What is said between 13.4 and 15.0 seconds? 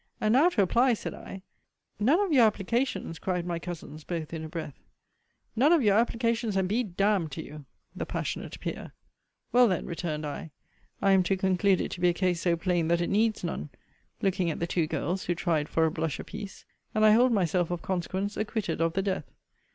none; looking at the two